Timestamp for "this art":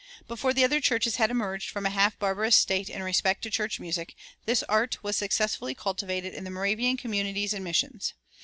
4.47-4.97